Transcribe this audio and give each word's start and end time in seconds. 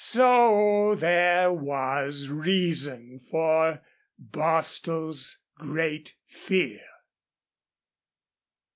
So 0.03 0.95
there 0.97 1.53
was 1.53 2.27
reason 2.29 3.21
for 3.29 3.83
Bostil's 4.19 5.43
great 5.59 6.15
fear. 6.25 6.81